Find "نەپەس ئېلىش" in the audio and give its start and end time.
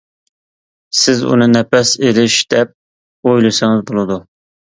1.51-2.39